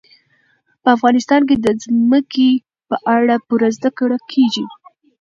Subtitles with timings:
[0.81, 2.49] په افغانستان کې د ځمکه
[2.89, 4.65] په اړه پوره زده کړه کېږي.